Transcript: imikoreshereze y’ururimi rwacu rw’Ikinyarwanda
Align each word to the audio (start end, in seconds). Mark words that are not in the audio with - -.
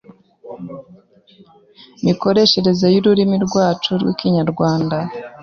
imikoreshereze 2.01 2.87
y’ururimi 2.93 3.37
rwacu 3.45 3.91
rw’Ikinyarwanda 4.01 4.97